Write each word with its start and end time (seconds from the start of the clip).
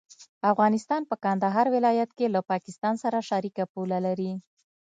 افغانستان 0.51 1.01
په 1.09 1.15
کندهار 1.23 1.67
ولايت 1.75 2.09
کې 2.17 2.27
له 2.35 2.39
پاکستان 2.51 2.95
سره 3.03 3.17
شریکه 3.29 3.63
پوله 3.73 3.97
لري. 4.05 4.31